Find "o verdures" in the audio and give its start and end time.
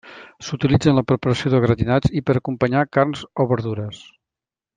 3.45-4.03